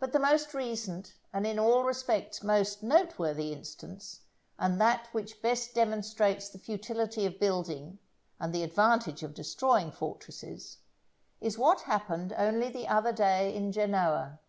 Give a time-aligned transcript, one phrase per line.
[0.00, 4.22] But the most recent, and in all respects most noteworthy instance,
[4.58, 8.00] and that which best demonstrates the futility of building,
[8.40, 10.78] and the advantage of destroying fortresses,
[11.40, 14.40] is what happened only the other day in Genoa.